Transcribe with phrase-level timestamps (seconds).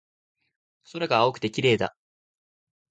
[0.91, 1.95] 空が青くて綺麗だ